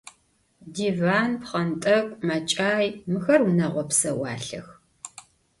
Divan, 0.75 1.29
pxhent'ek'u, 1.41 2.13
meç'ay– 2.27 2.85
mıxer 3.11 3.41
vuneğo 3.45 3.81
pseualhex. 3.89 4.67